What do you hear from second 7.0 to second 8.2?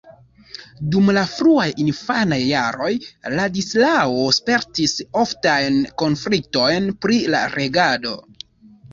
pri la regado.